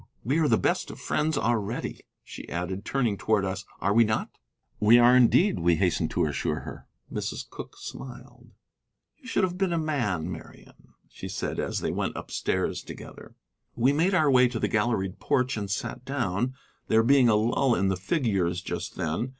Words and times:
We 0.23 0.39
are 0.39 0.47
the 0.47 0.57
best 0.57 0.89
of 0.89 0.99
friends 0.99 1.37
already," 1.37 1.99
she 2.23 2.49
added, 2.49 2.83
turning 2.85 3.17
towards 3.19 3.45
us, 3.45 3.65
"are 3.81 3.93
we 3.93 4.03
not?" 4.03 4.31
"We 4.79 4.97
are 4.97 5.15
indeed," 5.15 5.59
we 5.59 5.75
hastened 5.75 6.09
to 6.09 6.25
assure 6.25 6.61
her. 6.61 6.87
Mrs. 7.13 7.47
Cooke 7.47 7.77
smiled. 7.77 8.49
"You 9.19 9.27
should 9.27 9.43
have 9.43 9.59
been 9.59 9.71
a 9.73 9.77
man, 9.77 10.31
Marian," 10.31 10.95
she 11.07 11.29
said 11.29 11.59
as 11.59 11.81
they 11.81 11.91
went 11.91 12.17
upstairs 12.17 12.81
together. 12.81 13.35
We 13.75 13.93
made 13.93 14.15
our 14.15 14.31
way 14.31 14.47
to 14.47 14.57
the 14.57 14.67
galleried 14.67 15.19
porch 15.19 15.55
and 15.55 15.69
sat 15.69 16.03
down, 16.03 16.55
there 16.87 17.03
being 17.03 17.29
a 17.29 17.35
lull 17.35 17.75
in 17.75 17.89
the 17.89 17.95
figures 17.95 18.63
just 18.63 18.95
then. 18.95 19.29